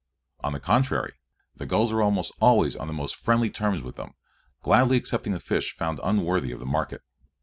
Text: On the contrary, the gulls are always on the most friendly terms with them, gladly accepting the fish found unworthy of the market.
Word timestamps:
On 0.43 0.53
the 0.53 0.59
contrary, 0.59 1.13
the 1.57 1.67
gulls 1.67 1.93
are 1.93 2.01
always 2.01 2.75
on 2.75 2.87
the 2.87 2.91
most 2.91 3.15
friendly 3.15 3.51
terms 3.51 3.83
with 3.83 3.97
them, 3.97 4.15
gladly 4.63 4.97
accepting 4.97 5.31
the 5.31 5.39
fish 5.39 5.75
found 5.75 5.99
unworthy 6.03 6.51
of 6.51 6.59
the 6.59 6.65
market. 6.65 7.03